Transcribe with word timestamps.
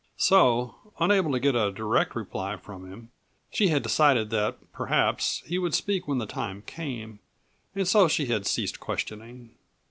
So, 0.17 0.93
unable 0.99 1.31
to 1.33 1.39
get 1.39 1.53
a 1.55 1.71
direct 1.71 2.15
reply 2.15 2.57
from 2.57 2.91
him 2.91 3.11
she 3.51 3.67
had 3.67 3.83
decided 3.83 4.31
that 4.31 4.71
perhaps 4.73 5.43
he 5.45 5.59
would 5.59 5.75
speak 5.75 6.07
when 6.07 6.17
the 6.17 6.25
time 6.25 6.63
came, 6.63 7.19
and 7.75 7.87
so 7.87 8.07
she 8.07 8.25
had 8.25 8.47
ceased 8.47 8.79
questioning. 8.79 9.51